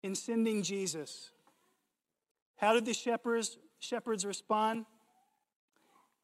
in 0.04 0.16
sending 0.16 0.64
Jesus. 0.64 1.32
How 2.58 2.74
did 2.74 2.86
the 2.86 2.94
shepherds, 2.94 3.58
shepherds 3.80 4.26
respond? 4.26 4.86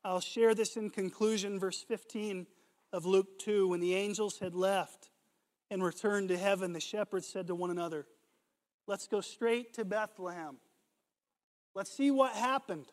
I'll 0.04 0.20
share 0.20 0.56
this 0.56 0.78
in 0.78 0.90
conclusion, 0.90 1.60
verse 1.60 1.82
15 1.82 2.48
of 2.92 3.06
Luke 3.06 3.40
2. 3.40 3.68
When 3.68 3.80
the 3.80 3.94
angels 3.94 4.40
had 4.40 4.56
left 4.56 5.10
and 5.70 5.84
returned 5.84 6.30
to 6.30 6.38
heaven, 6.38 6.74
the 6.74 6.80
shepherds 6.80 7.28
said 7.28 7.48
to 7.48 7.56
one 7.56 7.70
another, 7.70 8.08
Let's 8.88 9.08
go 9.08 9.22
straight 9.22 9.74
to 9.76 9.86
Bethlehem. 9.86 10.58
Let's 11.76 11.96
see 11.96 12.12
what 12.12 12.34
happened, 12.34 12.88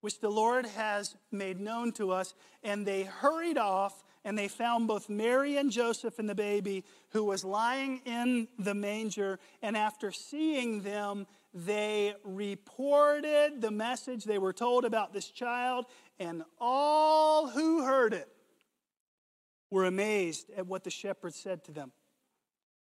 which 0.00 0.20
the 0.20 0.30
Lord 0.30 0.66
has 0.66 1.16
made 1.32 1.58
known 1.58 1.92
to 1.92 2.12
us. 2.12 2.34
And 2.62 2.86
they 2.86 3.04
hurried 3.04 3.58
off 3.58 4.04
and 4.24 4.36
they 4.36 4.48
found 4.48 4.88
both 4.88 5.08
Mary 5.08 5.56
and 5.56 5.70
Joseph 5.70 6.18
and 6.18 6.28
the 6.28 6.34
baby 6.34 6.84
who 7.10 7.24
was 7.24 7.44
lying 7.44 8.02
in 8.04 8.48
the 8.58 8.74
manger. 8.74 9.38
And 9.62 9.76
after 9.76 10.12
seeing 10.12 10.82
them, 10.82 11.26
they 11.56 12.14
reported 12.22 13.62
the 13.62 13.70
message 13.70 14.24
they 14.24 14.36
were 14.36 14.52
told 14.52 14.84
about 14.84 15.14
this 15.14 15.30
child, 15.30 15.86
and 16.18 16.42
all 16.60 17.48
who 17.48 17.82
heard 17.82 18.12
it 18.12 18.28
were 19.70 19.86
amazed 19.86 20.50
at 20.54 20.66
what 20.66 20.84
the 20.84 20.90
shepherds 20.90 21.36
said 21.36 21.64
to 21.64 21.72
them. 21.72 21.92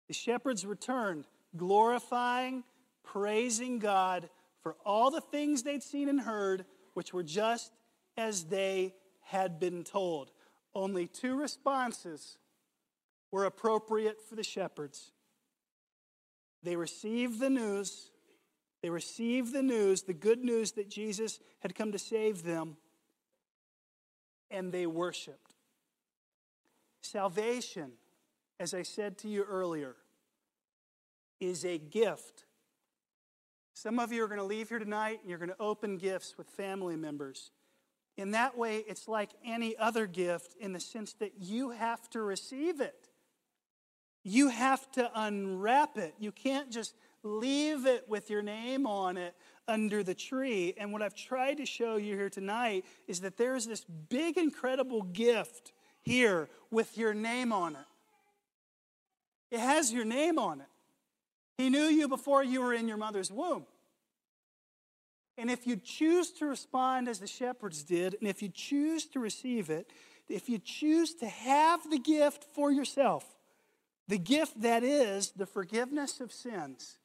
The 0.09 0.15
shepherds 0.15 0.65
returned, 0.65 1.27
glorifying, 1.55 2.65
praising 3.05 3.79
God 3.79 4.31
for 4.63 4.77
all 4.87 5.11
the 5.11 5.21
things 5.21 5.63
they'd 5.63 5.83
seen 5.83 6.09
and 6.09 6.23
heard, 6.23 6.65
which 6.95 7.13
were 7.13 7.23
just 7.23 7.73
as 8.17 8.45
they 8.45 8.95
had 9.21 9.61
been 9.61 9.85
told. 9.85 10.31
Only 10.75 11.09
two 11.09 11.39
responses 11.39 12.39
were 13.31 13.45
appropriate 13.45 14.23
for 14.27 14.35
the 14.35 14.43
shepherds. 14.43 15.13
They 16.63 16.77
received 16.77 17.39
the 17.39 17.51
news 17.51 18.12
they 18.83 18.91
received 18.91 19.53
the 19.53 19.63
news, 19.63 20.03
the 20.03 20.13
good 20.13 20.45
news 20.45 20.73
that 20.73 20.91
Jesus 20.91 21.39
had 21.61 21.75
come 21.75 21.93
to 21.93 21.99
save 21.99 22.43
them, 22.43 22.77
and 24.51 24.73
they 24.73 24.87
worshiped. 24.87 25.55
Salvation, 27.01 27.93
as 28.61 28.75
I 28.75 28.83
said 28.83 29.19
to 29.19 29.29
you 29.29 29.45
earlier, 29.45 29.97
is 31.41 31.65
a 31.65 31.79
gift. 31.79 32.45
Some 33.75 33.99
of 33.99 34.13
you 34.13 34.23
are 34.23 34.29
going 34.29 34.39
to 34.39 34.45
leave 34.45 34.69
here 34.69 34.79
tonight 34.79 35.21
and 35.21 35.29
you're 35.29 35.39
going 35.39 35.49
to 35.49 35.57
open 35.61 35.97
gifts 35.97 36.37
with 36.39 36.47
family 36.49 36.97
members. 36.97 37.51
In 38.17 38.33
that 38.33 38.57
way, 38.57 38.85
it's 38.87 39.09
like 39.09 39.31
any 39.45 39.77
other 39.77 40.07
gift 40.07 40.55
in 40.61 40.73
the 40.73 40.81
sense 40.81 41.15
that 41.15 41.33
you 41.41 41.71
have 41.71 42.09
to 42.11 42.21
receive 42.21 42.81
it. 42.81 43.09
You 44.23 44.51
have 44.51 44.91
to 44.93 45.11
unwrap 45.15 45.97
it. 45.97 46.15
You 46.19 46.31
can't 46.31 46.71
just 46.71 46.95
leave 47.23 47.87
it 47.87 48.09
with 48.09 48.31
your 48.31 48.43
name 48.43 48.87
on 48.87 49.17
it 49.17 49.35
under 49.69 50.03
the 50.03 50.15
tree. 50.15 50.75
And 50.77 50.93
what 50.93 51.03
I've 51.03 51.15
tried 51.15 51.59
to 51.59 51.67
show 51.67 51.97
you 51.97 52.17
here 52.17 52.31
tonight 52.31 52.85
is 53.07 53.21
that 53.21 53.37
there's 53.37 53.67
this 53.67 53.85
big, 53.85 54.37
incredible 54.37 55.03
gift 55.03 55.73
here 56.03 56.49
with 56.71 56.99
your 56.99 57.15
name 57.15 57.53
on 57.53 57.77
it. 57.77 57.87
It 59.53 59.61
has 59.61 59.93
your 59.93 60.05
name 60.05 60.39
on 60.39 60.61
it. 60.61 60.67
He 61.59 61.69
knew 61.69 61.85
you 61.85 62.09
before 62.09 62.43
you 62.43 62.63
were 62.63 62.73
in 62.73 62.89
your 62.89 62.97
mother's 62.97 63.31
womb. 63.31 63.67
And 65.39 65.51
if 65.51 65.67
you 65.67 65.77
choose 65.77 66.31
to 66.33 66.47
respond 66.47 67.09
as 67.09 67.19
the 67.19 67.27
shepherds 67.27 67.83
did, 67.83 68.15
and 68.21 68.29
if 68.29 68.43
you 68.43 68.49
choose 68.49 69.07
to 69.07 69.21
receive 69.21 69.71
it, 69.71 69.91
if 70.29 70.49
you 70.49 70.59
choose 70.59 71.15
to 71.17 71.27
have 71.27 71.89
the 71.91 71.99
gift 71.99 72.47
for 72.53 72.71
yourself, 72.71 73.25
the 74.09 74.19
gift 74.19 74.61
that 74.63 74.83
is 74.83 75.31
the 75.31 75.47
forgiveness 75.47 76.21
of 76.21 76.33
sins, 76.33 76.99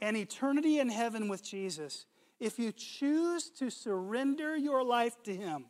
and 0.00 0.16
eternity 0.16 0.78
in 0.78 0.88
heaven 0.88 1.28
with 1.28 1.42
Jesus, 1.42 2.06
if 2.38 2.58
you 2.58 2.72
choose 2.72 3.50
to 3.50 3.70
surrender 3.70 4.56
your 4.56 4.84
life 4.84 5.22
to 5.24 5.34
Him 5.34 5.66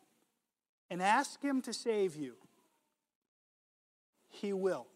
and 0.90 1.02
ask 1.02 1.42
Him 1.42 1.62
to 1.62 1.72
save 1.72 2.16
you, 2.16 2.34
He 4.28 4.52
will. 4.52 4.86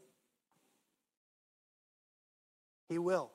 He 2.89 2.99
will. 2.99 3.31